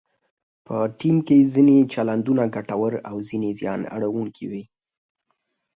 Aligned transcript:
په 0.65 0.75
ټیم 0.99 1.17
کې 1.27 1.37
ځینې 1.53 1.77
چلندونه 1.93 2.43
ګټور 2.55 2.93
او 3.09 3.15
ځینې 3.29 3.49
زیان 3.59 3.81
اړونکي 3.95 4.45
وي. 4.51 4.63